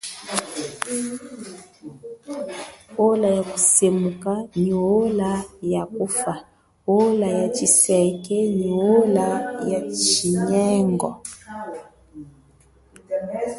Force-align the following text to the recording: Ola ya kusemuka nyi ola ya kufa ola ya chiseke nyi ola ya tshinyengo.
Ola 3.05 3.27
ya 3.35 3.43
kusemuka 3.51 4.33
nyi 4.61 4.71
ola 4.97 5.31
ya 5.73 5.83
kufa 5.95 6.33
ola 6.99 7.27
ya 7.39 7.47
chiseke 7.55 8.37
nyi 8.57 8.69
ola 8.95 9.27
ya 9.69 9.79
tshinyengo. 9.97 11.09